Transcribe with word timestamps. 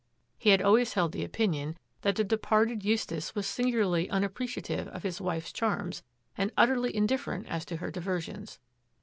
He 0.39 0.49
had 0.49 0.63
always 0.63 0.93
held 0.93 1.11
the 1.11 1.23
opinion 1.23 1.77
that 2.01 2.15
the 2.15 2.23
departed 2.23 2.83
Eustace 2.83 3.35
was 3.35 3.45
singularly 3.45 4.07
unappre 4.07 4.47
ciative 4.47 4.87
of 4.87 5.03
his 5.03 5.21
wife's 5.21 5.53
charms 5.53 6.01
and 6.35 6.51
utterly 6.57 6.95
indifferent 6.95 7.45
as 7.45 7.65
to 7.65 7.77
her 7.77 7.91
diversions. 7.91 8.57